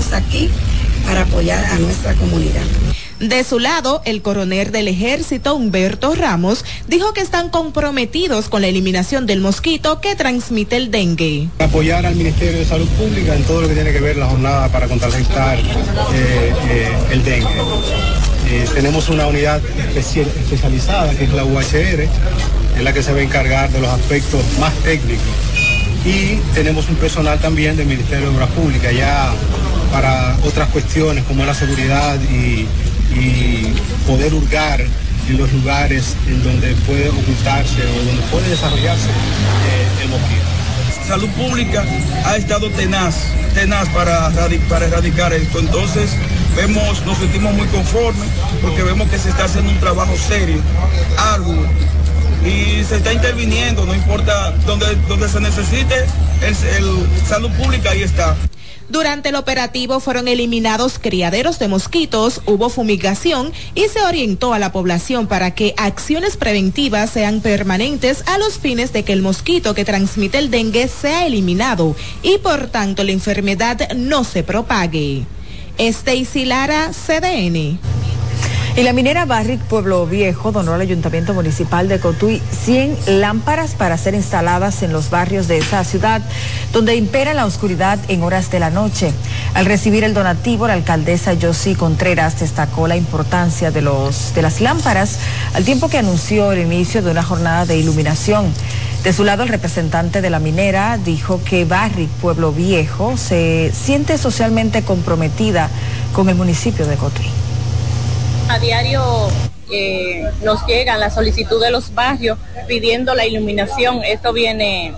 [0.00, 0.50] estamos aquí
[1.06, 2.62] para apoyar a nuestra comunidad.
[3.20, 8.68] De su lado, el coronel del ejército, Humberto Ramos, dijo que están comprometidos con la
[8.68, 11.48] eliminación del mosquito que transmite el dengue.
[11.60, 14.68] Apoyar al Ministerio de Salud Pública en todo lo que tiene que ver la jornada
[14.68, 15.62] para contrarrestar eh,
[16.70, 17.48] eh, el dengue.
[18.50, 19.62] Eh, tenemos una unidad
[19.94, 22.08] especializada que es la UHR,
[22.76, 25.22] en la que se va a encargar de los aspectos más técnicos.
[26.04, 29.32] Y tenemos un personal también del Ministerio de Obras Públicas ya
[29.94, 32.66] para otras cuestiones como la seguridad y
[34.08, 34.84] poder hurgar
[35.28, 40.42] en los lugares en donde puede ocultarse o donde puede desarrollarse eh, el mosquito.
[41.06, 41.84] Salud Pública
[42.24, 43.14] ha estado tenaz,
[43.54, 44.30] tenaz para,
[44.68, 45.60] para erradicar esto.
[45.60, 46.10] Entonces,
[46.56, 48.28] vemos, nos sentimos muy conformes
[48.62, 50.60] porque vemos que se está haciendo un trabajo serio,
[51.16, 51.66] arduo,
[52.44, 55.94] y se está interviniendo, no importa donde, donde se necesite,
[56.42, 58.34] el, el salud pública ahí está.
[58.88, 64.72] Durante el operativo fueron eliminados criaderos de mosquitos, hubo fumigación y se orientó a la
[64.72, 69.86] población para que acciones preventivas sean permanentes a los fines de que el mosquito que
[69.86, 75.24] transmite el dengue sea eliminado y por tanto la enfermedad no se propague.
[75.78, 77.78] Stacy Lara, CDN.
[78.76, 83.96] Y la minera Barrick Pueblo Viejo donó al Ayuntamiento Municipal de Cotuí 100 lámparas para
[83.96, 86.20] ser instaladas en los barrios de esa ciudad,
[86.72, 89.12] donde impera la oscuridad en horas de la noche.
[89.54, 94.60] Al recibir el donativo, la alcaldesa Josie Contreras destacó la importancia de, los, de las
[94.60, 95.20] lámparas,
[95.54, 98.52] al tiempo que anunció el inicio de una jornada de iluminación.
[99.04, 104.18] De su lado, el representante de la minera dijo que Barrick Pueblo Viejo se siente
[104.18, 105.70] socialmente comprometida
[106.12, 107.43] con el municipio de Cotuí.
[108.48, 109.02] A diario
[109.70, 114.02] eh, nos llegan la solicitud de los barrios pidiendo la iluminación.
[114.04, 114.94] Esto viene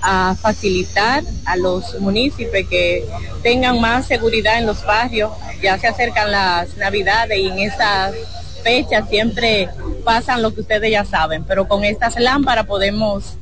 [0.00, 3.04] a facilitar a los municipios que
[3.42, 5.32] tengan más seguridad en los barrios.
[5.60, 8.14] Ya se acercan las navidades y en estas
[8.62, 9.68] fechas siempre
[10.04, 13.36] pasan lo que ustedes ya saben, pero con estas lámparas podemos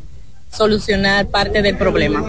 [0.50, 2.24] solucionar parte del problema.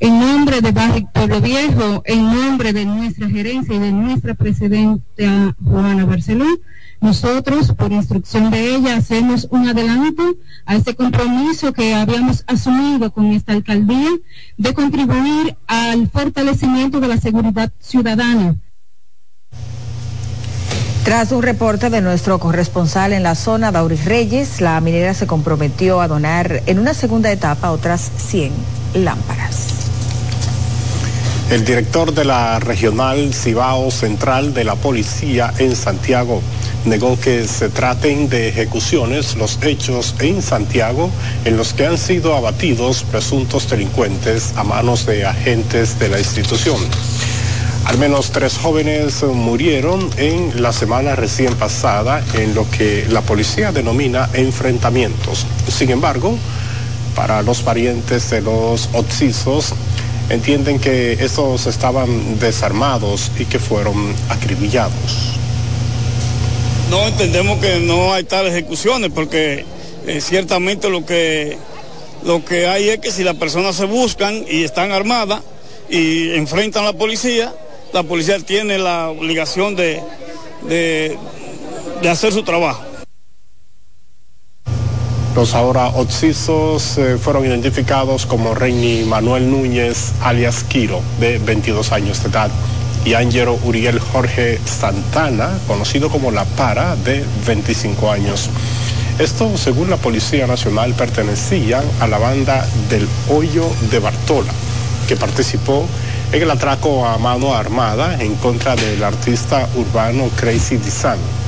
[0.00, 5.54] En nombre de Barrick Pueblo Viejo, en nombre de nuestra gerencia y de nuestra presidenta
[5.64, 6.46] Juana Barceló,
[7.00, 13.26] nosotros, por instrucción de ella, hacemos un adelanto a este compromiso que habíamos asumido con
[13.26, 14.10] esta alcaldía
[14.56, 18.56] de contribuir al fortalecimiento de la seguridad ciudadana.
[21.04, 26.00] Tras un reporte de nuestro corresponsal en la zona, Dauris Reyes, la minera se comprometió
[26.00, 28.50] a donar en una segunda etapa otras 100
[28.94, 29.73] lámparas.
[31.50, 36.40] El director de la regional Cibao Central de la Policía en Santiago
[36.86, 41.10] negó que se traten de ejecuciones los hechos en Santiago
[41.44, 46.78] en los que han sido abatidos presuntos delincuentes a manos de agentes de la institución.
[47.84, 53.70] Al menos tres jóvenes murieron en la semana recién pasada en lo que la policía
[53.70, 55.46] denomina enfrentamientos.
[55.68, 56.38] Sin embargo,
[57.14, 59.74] para los parientes de los oxisos,
[60.30, 64.92] entienden que estos estaban desarmados y que fueron acribillados.
[66.90, 69.64] No entendemos que no hay tales ejecuciones porque
[70.06, 71.58] eh, ciertamente lo que,
[72.24, 75.40] lo que hay es que si las personas se buscan y están armadas
[75.88, 77.52] y enfrentan a la policía,
[77.92, 80.00] la policía tiene la obligación de,
[80.68, 81.16] de,
[82.02, 82.82] de hacer su trabajo.
[85.34, 92.22] Los ahora oxisos eh, fueron identificados como Reini Manuel Núñez, alias Quiro, de 22 años
[92.22, 92.50] de edad,
[93.04, 98.48] y Ángelo Uriel Jorge Santana, conocido como La Para, de 25 años.
[99.18, 104.52] Esto, según la Policía Nacional, pertenecían a la banda del Hoyo de Bartola,
[105.08, 105.84] que participó
[106.30, 111.43] en el atraco a mano armada en contra del artista urbano Crazy Design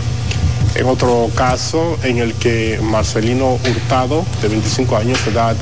[0.77, 5.57] en otro caso en el que Marcelino Hurtado, de 25 años de edad,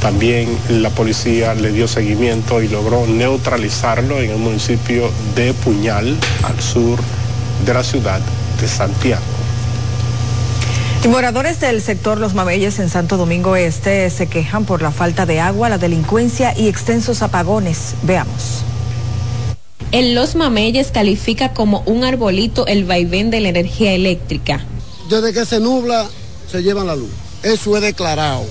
[0.00, 6.60] también la policía le dio seguimiento y logró neutralizarlo en el municipio de Puñal, al
[6.60, 6.98] sur
[7.64, 8.20] de la ciudad
[8.60, 9.22] de Santiago.
[11.02, 15.26] Y moradores del sector Los Mameyes en Santo Domingo Este se quejan por la falta
[15.26, 17.94] de agua, la delincuencia y extensos apagones.
[18.02, 18.64] Veamos.
[19.94, 24.66] En Los Mameyes califica como un arbolito el vaivén de la energía eléctrica.
[25.08, 26.08] Desde que se nubla,
[26.50, 27.10] se llevan la luz.
[27.44, 28.44] Eso es declarado.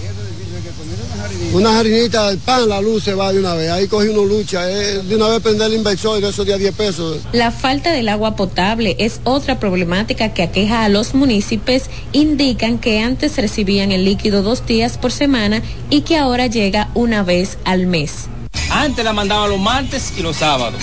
[1.52, 3.72] Una harinita del pan, la luz se va de una vez.
[3.72, 6.76] Ahí coge uno lucha, de una vez prender el inversor y de esos días 10
[6.76, 7.20] pesos.
[7.34, 11.90] La falta del agua potable es otra problemática que aqueja a los municipios.
[12.14, 17.22] Indican que antes recibían el líquido dos días por semana y que ahora llega una
[17.22, 18.30] vez al mes.
[18.70, 20.82] Antes la mandaban los martes y los sábados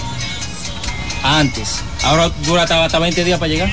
[1.23, 1.81] antes.
[2.03, 3.71] Ahora dura hasta, 20 días para llegar.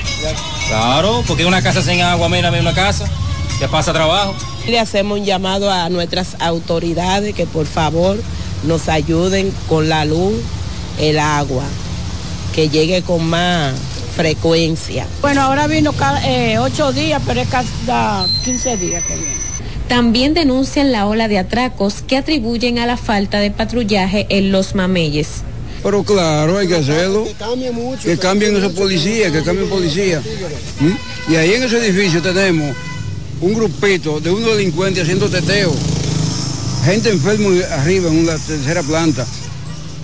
[0.68, 3.08] Claro, porque una casa sin agua, mira, una casa,
[3.58, 4.34] que pasa trabajo.
[4.66, 8.22] Le hacemos un llamado a nuestras autoridades que por favor
[8.64, 10.34] nos ayuden con la luz,
[10.98, 11.64] el agua,
[12.54, 13.74] que llegue con más
[14.16, 15.06] frecuencia.
[15.20, 19.48] Bueno, ahora vino cada, eh, ocho días, pero es cada 15 días que viene.
[19.88, 24.74] También denuncian la ola de atracos que atribuyen a la falta de patrullaje en los
[24.74, 25.44] mameyes.
[25.82, 27.24] Pero claro, hay que hacerlo.
[28.02, 30.22] Que cambien esos policías, que cambien policías.
[30.80, 31.32] ¿Mm?
[31.32, 32.76] Y ahí en ese edificio tenemos
[33.40, 35.72] un grupito de unos delincuentes haciendo teteo.
[36.84, 39.26] Gente enferma arriba en una tercera planta.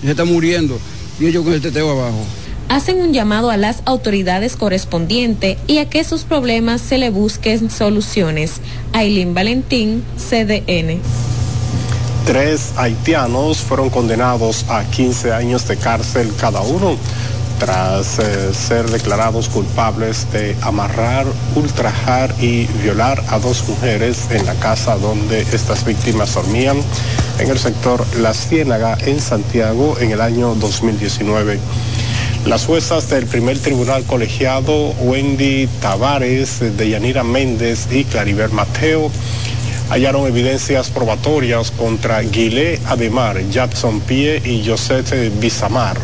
[0.03, 0.79] Se está muriendo.
[1.19, 2.23] Y ellos con el teteo abajo.
[2.67, 7.69] Hacen un llamado a las autoridades correspondientes y a que sus problemas se le busquen
[7.69, 8.53] soluciones.
[8.91, 10.99] Aileen Valentín, CDN.
[12.25, 16.97] Tres haitianos fueron condenados a 15 años de cárcel cada uno
[17.59, 21.25] tras eh, ser declarados culpables de amarrar,
[21.55, 26.77] ultrajar y violar a dos mujeres en la casa donde estas víctimas dormían
[27.39, 31.59] en el sector La Ciénaga en Santiago en el año 2019.
[32.45, 39.09] Las juezas del primer tribunal colegiado, Wendy Tavares, Deyanira Méndez y Claribel Mateo,
[39.89, 45.03] hallaron evidencias probatorias contra Guilé Ademar, Jackson Pie y José
[45.39, 45.97] Bizamar.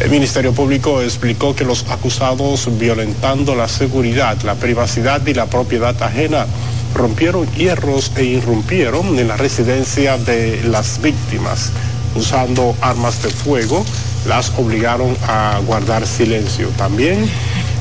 [0.00, 6.00] El Ministerio Público explicó que los acusados violentando la seguridad, la privacidad y la propiedad
[6.00, 6.46] ajena
[6.94, 11.72] rompieron hierros e irrumpieron en la residencia de las víctimas.
[12.14, 13.84] Usando armas de fuego,
[14.26, 16.68] las obligaron a guardar silencio.
[16.76, 17.28] También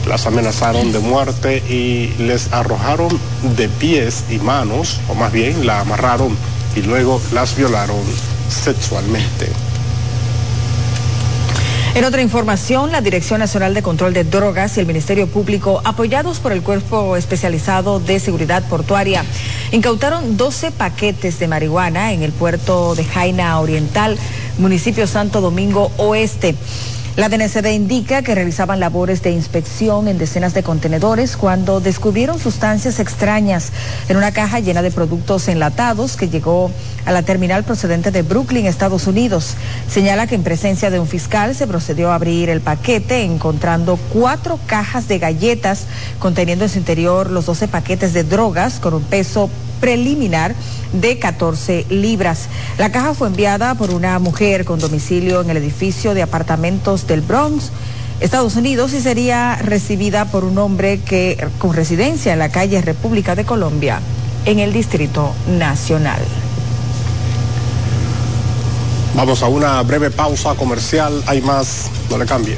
[0.07, 3.19] las amenazaron de muerte y les arrojaron
[3.56, 6.36] de pies y manos, o más bien la amarraron
[6.75, 8.01] y luego las violaron
[8.50, 9.48] sexualmente.
[11.98, 16.39] En otra información, la Dirección Nacional de Control de Drogas y el Ministerio Público, apoyados
[16.39, 19.25] por el Cuerpo Especializado de Seguridad Portuaria,
[19.71, 24.15] incautaron 12 paquetes de marihuana en el puerto de Jaina Oriental,
[24.60, 26.56] municipio Santo Domingo Oeste.
[27.18, 33.00] La DNCD indica que realizaban labores de inspección en decenas de contenedores cuando descubrieron sustancias
[33.00, 33.72] extrañas
[34.08, 36.69] en una caja llena de productos enlatados que llegó
[37.06, 39.56] a la terminal procedente de Brooklyn, Estados Unidos.
[39.90, 44.60] Señala que en presencia de un fiscal se procedió a abrir el paquete encontrando cuatro
[44.68, 45.86] cajas de galletas
[46.20, 50.56] conteniendo en su interior los 12 paquetes de drogas con un peso preliminar
[50.94, 52.47] de 14 libras.
[52.77, 57.21] La caja fue enviada por una mujer con domicilio en el edificio de apartamentos del
[57.21, 57.71] Bronx.
[58.19, 63.35] Estados Unidos y sería recibida por un hombre que con residencia en la calle República
[63.35, 64.00] de Colombia
[64.45, 66.21] en el Distrito Nacional.
[69.13, 71.24] Vamos a una breve pausa comercial.
[71.25, 72.57] Hay más, no le cambien.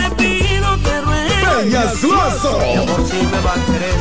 [1.63, 3.93] Mi amor, si me va a querer,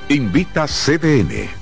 [0.09, 1.58] Invita CDN.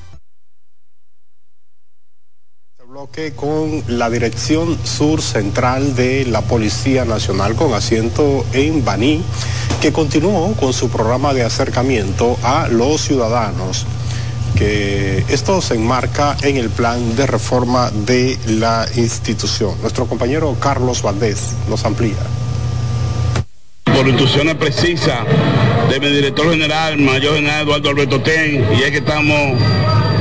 [3.07, 9.21] Bloque con la Dirección Sur Central de la Policía Nacional con asiento en Baní,
[9.81, 13.85] que continuó con su programa de acercamiento a los ciudadanos,
[14.55, 19.79] que esto se enmarca en el plan de reforma de la institución.
[19.81, 22.15] Nuestro compañero Carlos Valdés nos amplía.
[23.93, 25.25] por instrucciones precisas
[25.89, 29.59] de mi director general, mayor general Eduardo Alberto Ten, y es que estamos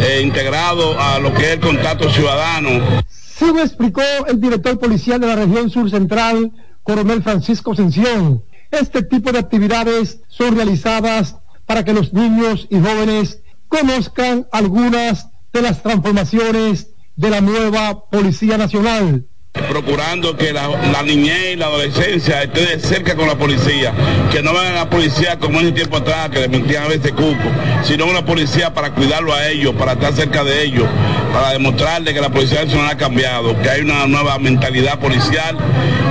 [0.01, 3.03] eh, integrados a lo que es el contacto ciudadano.
[3.09, 9.33] Según explicó el director policial de la región sur central, coronel Francisco Ascensión, este tipo
[9.33, 11.37] de actividades son realizadas
[11.67, 18.59] para que los niños y jóvenes conozcan algunas de las transformaciones de la nueva Policía
[18.59, 19.27] Nacional.
[19.69, 20.69] Procurando que la,
[21.05, 23.93] niñez y la adolescencia esté de cerca con la policía,
[24.31, 26.89] que no vean a la policía como en ese tiempo atrás, que le metían a
[26.89, 27.51] veces cupo,
[27.83, 30.87] sino una policía para cuidarlo a ellos, para estar cerca de ellos,
[31.33, 35.57] para demostrarle que la Policía Nacional ha cambiado, que hay una nueva mentalidad policial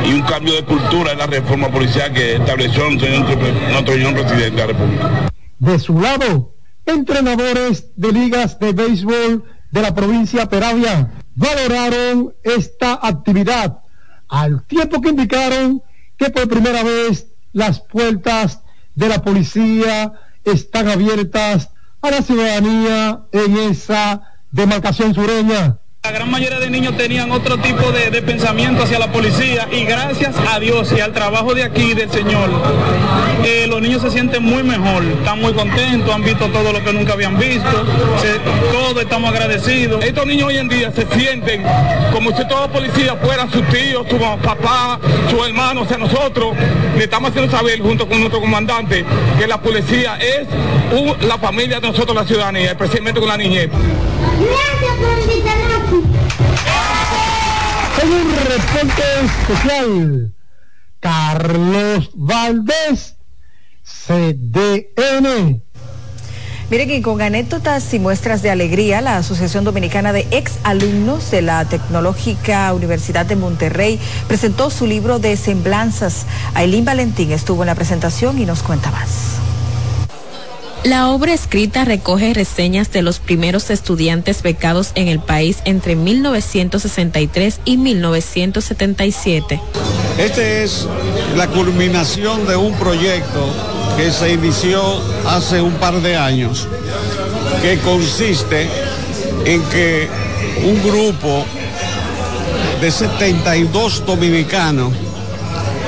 [0.05, 3.07] y un cambio de cultura en la reforma policial que estableció nuestro
[3.93, 5.31] señor presidente de la República.
[5.59, 13.79] De su lado, entrenadores de ligas de béisbol de la provincia Peravia valoraron esta actividad
[14.27, 15.83] al tiempo que indicaron
[16.17, 18.61] que por primera vez las puertas
[18.95, 20.13] de la policía
[20.43, 21.69] están abiertas
[22.01, 25.79] a la ciudadanía en esa demarcación sureña.
[26.05, 30.35] La gran mayoría de niños tenían otro tipo de, pensamiento hacia la policía y gracias
[30.53, 32.47] a Dios y al trabajo de aquí del Señor,
[33.43, 36.93] eh, los niños se sienten muy mejor, están muy contentos, han visto todo lo que
[36.93, 37.85] nunca habían visto,
[38.21, 38.37] se,
[38.71, 40.05] todos estamos agradecidos.
[40.05, 41.63] Estos niños hoy en día se sienten
[42.13, 44.99] como si todos los policías fueran sus tíos, sus papás,
[45.31, 46.55] sus hermanos, o sea, nosotros
[46.95, 49.03] le estamos haciendo saber junto con nuestro comandante
[49.39, 50.47] que la policía es
[51.27, 53.71] la familia de nosotros, la ciudadanía, especialmente con la niñez.
[58.01, 60.33] En un reporte especial,
[60.99, 63.15] Carlos Valdés,
[63.83, 65.61] CDN.
[66.69, 71.43] Miren que con anécdotas y muestras de alegría, la Asociación Dominicana de Ex Alumnos de
[71.43, 76.25] la Tecnológica Universidad de Monterrey presentó su libro de semblanzas.
[76.55, 79.44] Ailín Valentín estuvo en la presentación y nos cuenta más.
[80.85, 87.59] La obra escrita recoge reseñas de los primeros estudiantes becados en el país entre 1963
[87.65, 89.59] y 1977.
[90.19, 90.87] Esta es
[91.35, 93.51] la culminación de un proyecto
[93.97, 94.79] que se inició
[95.27, 96.67] hace un par de años,
[97.63, 98.69] que consiste
[99.45, 100.07] en que
[100.65, 101.45] un grupo
[102.79, 104.93] de 72 dominicanos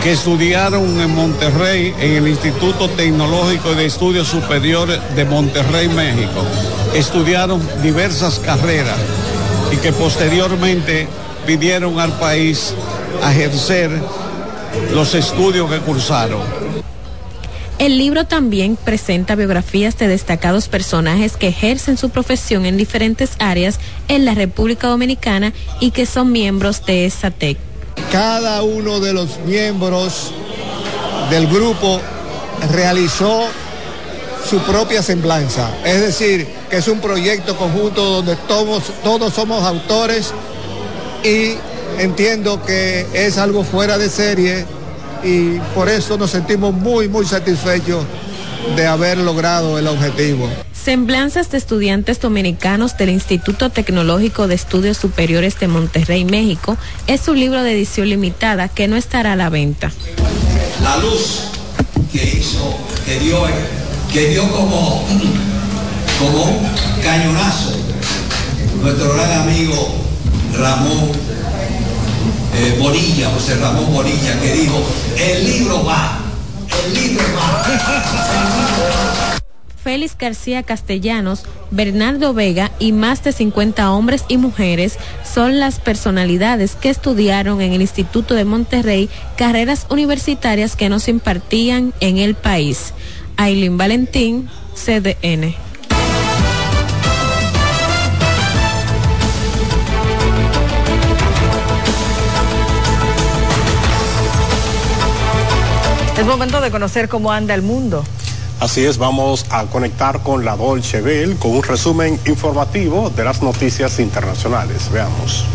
[0.03, 6.43] que estudiaron en Monterrey, en el Instituto Tecnológico de Estudios Superiores de Monterrey, México.
[6.93, 8.97] Estudiaron diversas carreras
[9.71, 11.07] y que posteriormente
[11.45, 12.73] vinieron al país
[13.23, 13.91] a ejercer
[14.93, 16.41] los estudios que cursaron.
[17.79, 23.79] El libro también presenta biografías de destacados personajes que ejercen su profesión en diferentes áreas
[24.07, 27.66] en la República Dominicana y que son miembros de esa TEC
[28.11, 30.33] cada uno de los miembros
[31.29, 31.99] del grupo
[32.71, 33.47] realizó
[34.49, 35.69] su propia semblanza.
[35.83, 40.33] Es decir, que es un proyecto conjunto donde todos, todos somos autores
[41.23, 41.55] y
[41.99, 44.65] entiendo que es algo fuera de serie
[45.23, 48.05] y por eso nos sentimos muy, muy satisfechos
[48.75, 50.47] de haber logrado el objetivo.
[50.87, 56.77] Semblanzas de estudiantes dominicanos del Instituto Tecnológico de Estudios Superiores de Monterrey, México,
[57.07, 59.91] es un libro de edición limitada que no estará a la venta.
[60.81, 61.41] La luz
[62.09, 62.73] que hizo,
[63.05, 63.37] que dio,
[64.13, 65.05] que dio como,
[66.19, 66.67] como un
[67.03, 67.73] cañonazo
[68.81, 69.93] nuestro gran amigo
[70.57, 71.11] Ramón
[72.55, 74.81] eh, Morilla, José Ramón Morilla, que dijo,
[75.17, 76.19] el libro va,
[76.85, 79.23] el libro va.
[79.87, 86.75] Félix García Castellanos, Bernardo Vega y más de 50 hombres y mujeres son las personalidades
[86.75, 92.93] que estudiaron en el Instituto de Monterrey carreras universitarias que nos impartían en el país.
[93.37, 95.55] Aileen Valentín, CDN.
[106.17, 108.03] Es momento de conocer cómo anda el mundo.
[108.59, 113.43] Así es, vamos a conectar con la Dolce Bell con un resumen informativo de las
[113.43, 114.89] noticias internacionales.
[114.91, 115.45] Veamos.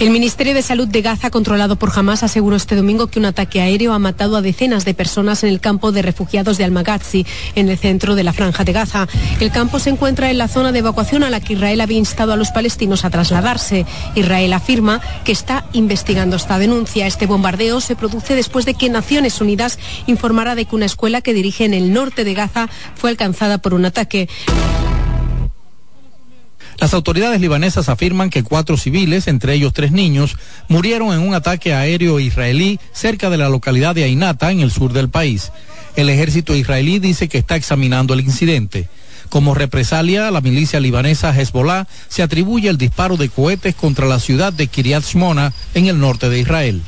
[0.00, 3.60] El Ministerio de Salud de Gaza, controlado por Hamas, aseguró este domingo que un ataque
[3.60, 7.68] aéreo ha matado a decenas de personas en el campo de refugiados de Al-Maghazi, en
[7.68, 9.06] el centro de la franja de Gaza.
[9.40, 12.32] El campo se encuentra en la zona de evacuación a la que Israel había instado
[12.32, 13.84] a los palestinos a trasladarse.
[14.14, 17.06] Israel afirma que está investigando esta denuncia.
[17.06, 21.34] Este bombardeo se produce después de que Naciones Unidas informara de que una escuela que
[21.34, 24.30] dirige en el norte de Gaza fue alcanzada por un ataque.
[26.80, 31.74] Las autoridades libanesas afirman que cuatro civiles, entre ellos tres niños, murieron en un ataque
[31.74, 35.52] aéreo israelí cerca de la localidad de Ainata, en el sur del país.
[35.94, 38.88] El ejército israelí dice que está examinando el incidente.
[39.28, 44.50] Como represalia, la milicia libanesa Hezbollah se atribuye el disparo de cohetes contra la ciudad
[44.50, 46.80] de Kiryat Shmona, en el norte de Israel.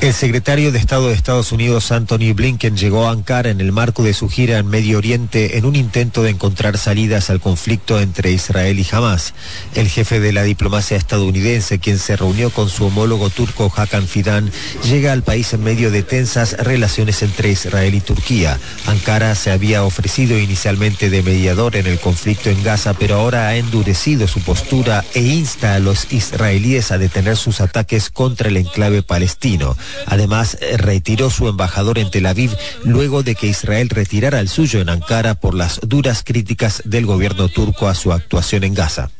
[0.00, 4.02] El secretario de Estado de Estados Unidos, Anthony Blinken, llegó a Ankara en el marco
[4.02, 8.30] de su gira en Medio Oriente en un intento de encontrar salidas al conflicto entre
[8.30, 9.34] Israel y Hamas.
[9.74, 14.50] El jefe de la diplomacia estadounidense, quien se reunió con su homólogo turco Hakan Fidan,
[14.84, 18.58] llega al país en medio de tensas relaciones entre Israel y Turquía.
[18.86, 23.56] Ankara se había ofrecido inicialmente de mediador en el conflicto en Gaza, pero ahora ha
[23.56, 29.02] endurecido su postura e insta a los israelíes a detener sus ataques contra el enclave
[29.02, 29.76] palestino.
[30.06, 32.52] Además, eh, retiró su embajador en Tel Aviv
[32.84, 37.48] luego de que Israel retirara el suyo en Ankara por las duras críticas del gobierno
[37.48, 39.10] turco a su actuación en Gaza.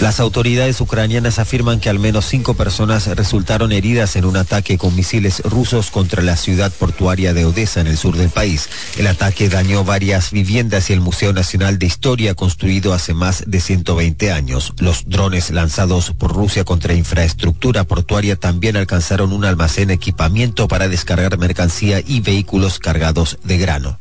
[0.00, 4.94] Las autoridades ucranianas afirman que al menos cinco personas resultaron heridas en un ataque con
[4.94, 8.68] misiles rusos contra la ciudad portuaria de Odessa en el sur del país.
[8.98, 13.60] El ataque dañó varias viviendas y el Museo Nacional de Historia construido hace más de
[13.60, 14.74] 120 años.
[14.78, 21.38] Los drones lanzados por Rusia contra infraestructura portuaria también alcanzaron un almacén equipamiento para descargar
[21.38, 23.98] mercancía y vehículos cargados de grano.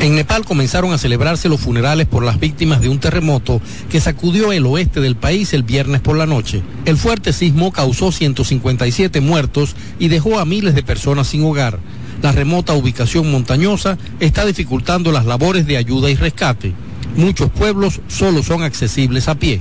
[0.00, 3.60] En Nepal comenzaron a celebrarse los funerales por las víctimas de un terremoto
[3.90, 6.62] que sacudió el oeste del país el viernes por la noche.
[6.86, 11.80] El fuerte sismo causó 157 muertos y dejó a miles de personas sin hogar.
[12.22, 16.72] La remota ubicación montañosa está dificultando las labores de ayuda y rescate.
[17.14, 19.60] Muchos pueblos solo son accesibles a pie.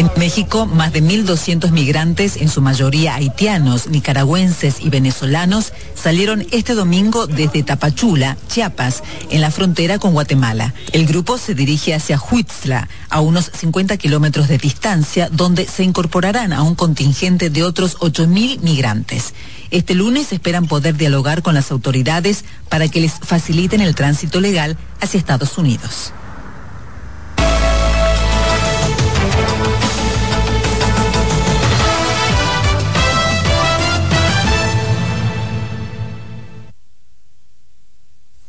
[0.00, 6.72] En México, más de 1.200 migrantes, en su mayoría haitianos, nicaragüenses y venezolanos, salieron este
[6.72, 10.72] domingo desde Tapachula, Chiapas, en la frontera con Guatemala.
[10.92, 16.54] El grupo se dirige hacia Huitzla, a unos 50 kilómetros de distancia, donde se incorporarán
[16.54, 19.34] a un contingente de otros 8.000 migrantes.
[19.70, 24.78] Este lunes esperan poder dialogar con las autoridades para que les faciliten el tránsito legal
[25.02, 26.14] hacia Estados Unidos.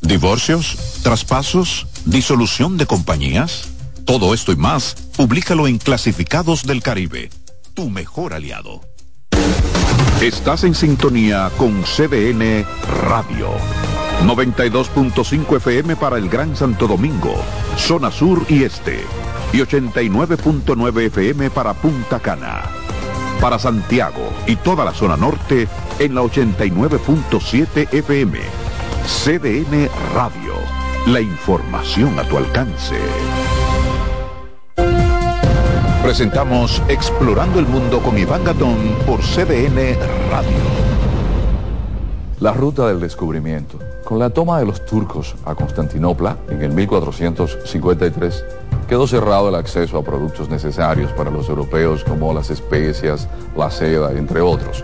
[0.01, 0.77] ¿Divorcios?
[1.03, 1.87] ¿Traspasos?
[2.05, 3.69] ¿Disolución de compañías?
[4.05, 7.29] Todo esto y más, públicalo en Clasificados del Caribe,
[7.75, 8.81] tu mejor aliado.
[10.21, 12.65] Estás en sintonía con CDN
[13.05, 13.49] Radio.
[14.25, 17.35] 92.5 FM para el Gran Santo Domingo,
[17.77, 19.03] zona sur y este.
[19.53, 22.63] Y 89.9 FM para Punta Cana.
[23.39, 25.67] Para Santiago y toda la zona norte
[25.99, 28.60] en la 89.7 FM
[29.05, 30.53] CDN Radio.
[31.07, 32.95] La información a tu alcance.
[36.03, 39.97] Presentamos Explorando el Mundo con Iván Gatón por CDN
[40.29, 40.57] Radio.
[42.39, 43.79] La ruta del descubrimiento.
[44.03, 48.45] Con la toma de los turcos a Constantinopla en el 1453,
[48.87, 54.11] quedó cerrado el acceso a productos necesarios para los europeos como las especias, la seda,
[54.11, 54.83] entre otros.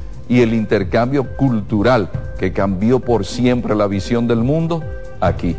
[0.31, 4.81] Y el intercambio cultural que cambió por siempre la visión del mundo
[5.19, 5.57] aquí,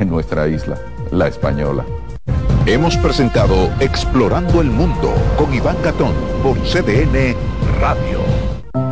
[0.00, 0.78] en nuestra isla,
[1.10, 1.84] la española.
[2.64, 7.36] Hemos presentado Explorando el Mundo con Iván Gatón por CDN
[7.82, 8.20] Radio.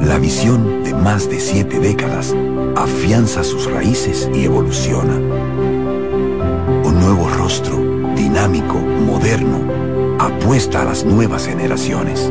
[0.03, 2.35] La visión de más de siete décadas
[2.77, 5.15] afianza sus raíces y evoluciona.
[6.85, 7.79] Un nuevo rostro,
[8.17, 12.31] dinámico, moderno, apuesta a las nuevas generaciones.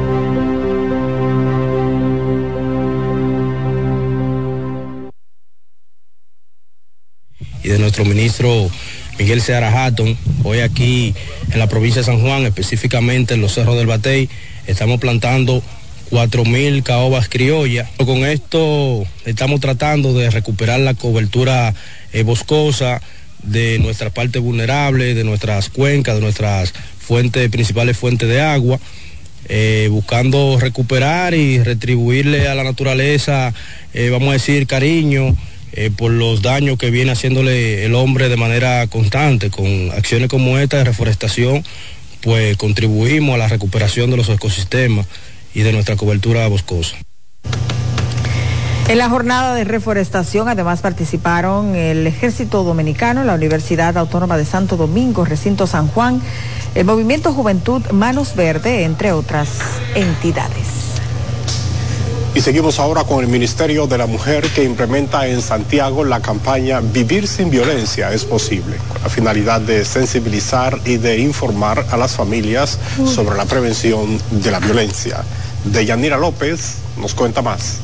[7.71, 8.69] De nuestro ministro
[9.17, 11.15] Miguel Seara Hatton, hoy aquí
[11.53, 14.29] en la provincia de San Juan, específicamente en los cerros del Batey,
[14.67, 15.63] estamos plantando
[16.11, 17.89] 4.000 caobas criollas.
[17.97, 21.73] Con esto estamos tratando de recuperar la cobertura
[22.11, 23.01] eh, boscosa
[23.43, 28.79] de nuestra parte vulnerable, de nuestras cuencas, de nuestras fuentes, principales fuentes de agua.
[29.49, 33.53] eh, buscando recuperar y retribuirle a la naturaleza,
[33.93, 35.35] eh, vamos a decir, cariño
[35.73, 39.49] eh, por los daños que viene haciéndole el hombre de manera constante.
[39.49, 41.63] Con acciones como esta de reforestación,
[42.21, 45.07] pues contribuimos a la recuperación de los ecosistemas
[45.53, 46.95] y de nuestra cobertura boscosa.
[48.87, 54.75] En la jornada de reforestación además participaron el Ejército Dominicano, la Universidad Autónoma de Santo
[54.75, 56.21] Domingo, Recinto San Juan,
[56.75, 59.49] el Movimiento Juventud Manos Verde, entre otras
[59.95, 60.90] entidades.
[62.33, 66.79] Y seguimos ahora con el Ministerio de la Mujer que implementa en Santiago la campaña
[66.79, 72.13] Vivir sin violencia es posible, con la finalidad de sensibilizar y de informar a las
[72.15, 75.23] familias sobre la prevención de la violencia.
[75.65, 77.79] De Yanira López nos cuenta más.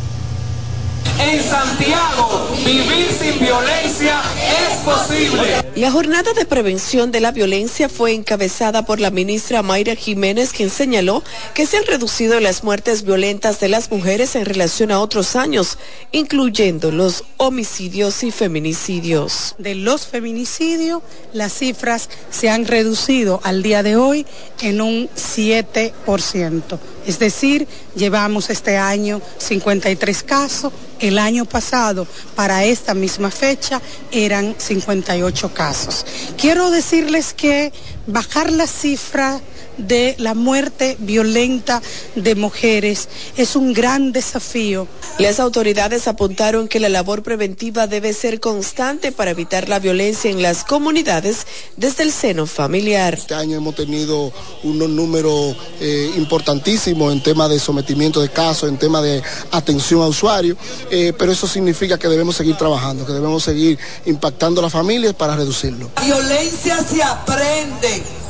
[1.20, 5.64] En Santiago, vivir sin violencia es posible.
[5.76, 10.70] La jornada de prevención de la violencia fue encabezada por la ministra Mayra Jiménez, quien
[10.70, 15.36] señaló que se han reducido las muertes violentas de las mujeres en relación a otros
[15.36, 15.78] años,
[16.12, 19.56] incluyendo los homicidios y feminicidios.
[19.58, 21.02] De los feminicidios,
[21.34, 24.26] las cifras se han reducido al día de hoy
[24.62, 26.80] en un 7%.
[27.08, 27.66] Es decir,
[27.96, 30.74] llevamos este año 53 casos.
[31.00, 36.06] El año pasado, para esta misma fecha, eran 58 casos.
[36.38, 37.72] Quiero decirles que
[38.08, 39.40] bajar la cifra
[39.78, 41.82] de la muerte violenta
[42.16, 44.88] de mujeres es un gran desafío.
[45.20, 50.42] Las autoridades apuntaron que la labor preventiva debe ser constante para evitar la violencia en
[50.42, 53.16] las comunidades desde el seno familiar.
[53.16, 54.32] Este año hemos tenido
[54.64, 60.08] unos números eh, importantísimos en tema de sometimiento de casos, en tema de atención a
[60.08, 60.58] usuarios,
[60.92, 65.14] eh, pero eso significa que debemos seguir trabajando, que debemos seguir impactando a las familias
[65.14, 65.90] para reducirlo.
[65.96, 68.27] La violencia se aprende.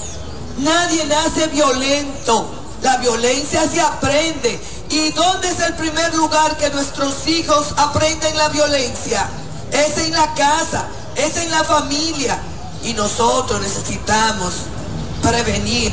[0.57, 2.49] Nadie nace violento.
[2.81, 4.59] La violencia se aprende.
[4.89, 9.27] ¿Y dónde es el primer lugar que nuestros hijos aprenden la violencia?
[9.71, 12.39] Es en la casa, es en la familia.
[12.83, 14.53] Y nosotros necesitamos
[15.21, 15.91] prevenir.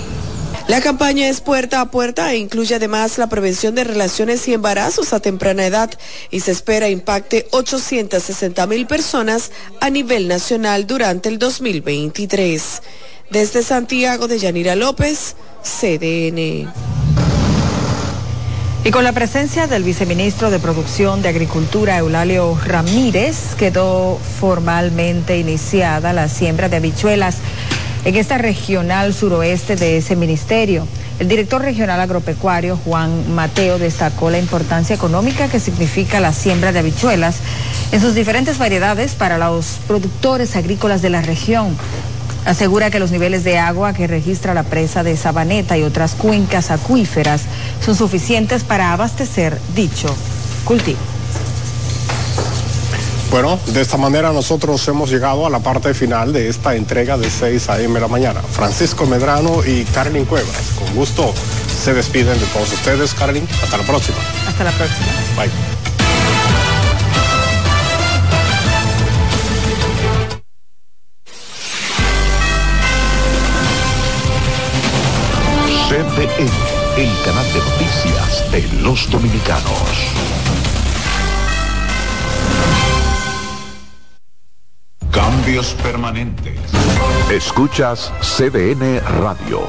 [0.68, 5.12] La campaña es puerta a puerta e incluye además la prevención de relaciones y embarazos
[5.12, 5.90] a temprana edad
[6.30, 9.50] y se espera impacte 860 mil personas
[9.80, 12.80] a nivel nacional durante el 2023.
[13.30, 16.68] Desde Santiago de Yanira López, CDN.
[18.84, 26.12] Y con la presencia del viceministro de Producción de Agricultura, Eulalio Ramírez, quedó formalmente iniciada
[26.12, 27.38] la siembra de habichuelas
[28.04, 30.86] en esta regional suroeste de ese ministerio.
[31.18, 36.80] El director regional agropecuario, Juan Mateo, destacó la importancia económica que significa la siembra de
[36.80, 37.36] habichuelas
[37.90, 41.74] en sus diferentes variedades para los productores agrícolas de la región.
[42.44, 46.70] Asegura que los niveles de agua que registra la presa de Sabaneta y otras cuencas
[46.70, 47.42] acuíferas
[47.84, 50.14] son suficientes para abastecer dicho
[50.64, 50.98] cultivo.
[53.30, 57.28] Bueno, de esta manera nosotros hemos llegado a la parte final de esta entrega de
[57.28, 57.94] 6 a.m.
[57.94, 58.40] de la mañana.
[58.40, 61.34] Francisco Medrano y Carolyn Cuevas, con gusto
[61.84, 63.46] se despiden de todos ustedes, Carolyn.
[63.62, 64.18] Hasta la próxima.
[64.46, 65.06] Hasta la próxima.
[65.36, 65.73] Bye.
[76.14, 76.48] CDN,
[76.96, 80.12] el canal de noticias de los dominicanos.
[85.10, 86.60] Cambios permanentes.
[87.32, 89.62] Escuchas CDN Radio.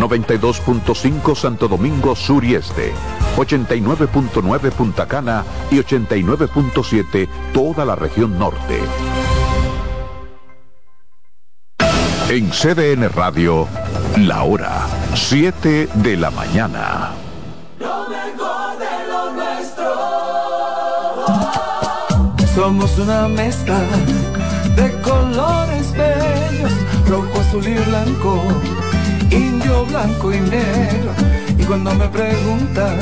[0.00, 2.92] 92.5 Santo Domingo Sur y Este.
[3.36, 8.80] 89.9 Punta Cana y 89.7 toda la región norte.
[12.28, 13.68] En CDN Radio,
[14.16, 17.10] la hora 7 de la mañana.
[17.78, 19.84] Lo mejor de lo nuestro.
[22.54, 23.80] Somos una mezcla
[24.76, 26.72] de colores bellos,
[27.08, 28.42] rojo, azul y blanco,
[29.30, 31.12] indio, blanco y negro.
[31.58, 32.98] Y cuando me preguntan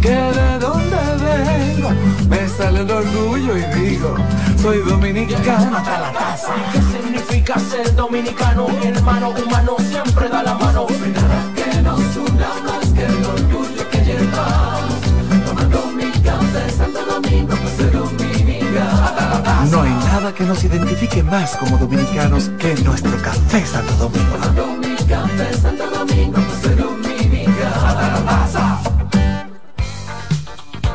[0.00, 1.90] que de dónde vengo,
[2.28, 4.14] me sale el orgullo y digo,
[4.60, 5.76] soy dominicano.
[5.76, 6.54] Hasta la casa.
[6.72, 8.68] ¿Qué significa ser dominicano?
[8.68, 10.86] Mi hermano humano siempre da la mano.
[10.88, 15.00] Nada que nos una más que el orgullo que llevamos.
[15.46, 19.68] Tomando mi café Santo Domingo, pues soy dominicano.
[19.70, 24.36] No hay nada que nos identifique más como dominicanos que nuestro café Santo Domingo.
[24.36, 26.67] Tomando mi café Santo Domingo, pues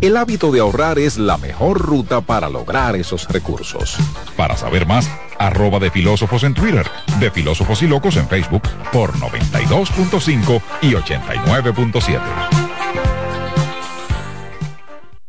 [0.00, 3.98] El hábito de ahorrar es la mejor ruta para lograr esos recursos.
[4.34, 6.86] Para saber más, arroba de filósofos en Twitter,
[7.18, 12.18] de filósofos y locos en Facebook por 92.5 y 89.7.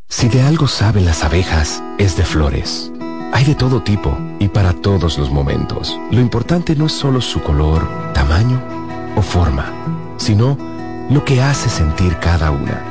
[0.08, 2.94] Si de algo saben las abejas, es de flores.
[3.34, 6.00] Hay de todo tipo y para todos los momentos.
[6.12, 8.62] Lo importante no es solo su color, tamaño
[9.18, 9.66] o forma,
[10.16, 10.58] sino
[11.10, 12.91] lo que hace sentir cada una.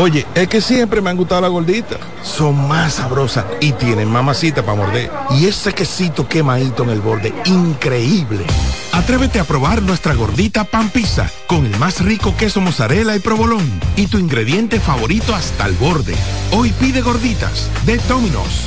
[0.00, 1.98] Oye, es que siempre me han gustado las gorditas.
[2.22, 5.10] Son más sabrosas y tienen mamacita para morder.
[5.30, 8.44] Y ese quesito quemadito en el borde, increíble.
[8.92, 13.68] Atrévete a probar nuestra gordita pan pizza con el más rico queso mozzarella y provolón
[13.96, 16.14] y tu ingrediente favorito hasta el borde.
[16.52, 18.66] Hoy pide gorditas de Domino's.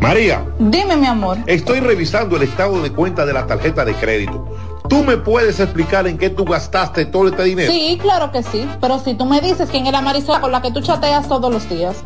[0.00, 0.44] María.
[0.60, 1.38] Dime, mi amor.
[1.46, 4.56] Estoy revisando el estado de cuenta de la tarjeta de crédito.
[4.88, 7.72] ¿Tú me puedes explicar en qué tú gastaste todo este dinero?
[7.72, 8.68] Sí, claro que sí.
[8.80, 11.52] Pero si tú me dices quién es la Marisol con la que tú chateas todos
[11.52, 11.96] los días.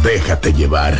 [0.03, 0.97] Déjate llevar.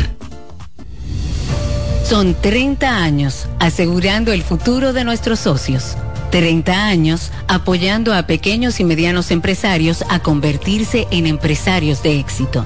[2.06, 5.97] Son 30 años asegurando el futuro de nuestros socios.
[6.32, 12.65] 30 años apoyando a pequeños y medianos empresarios a convertirse en empresarios de éxito.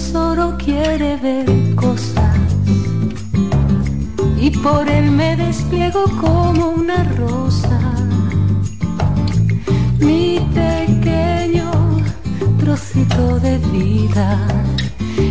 [0.00, 2.34] Tesoro quiere ver cosas
[4.38, 7.78] y por él me despliego como una rosa.
[9.98, 11.70] Mi pequeño
[12.58, 14.38] trocito de vida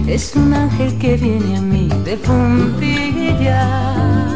[0.08, 4.29] es un ángel que viene a mí de puntilla.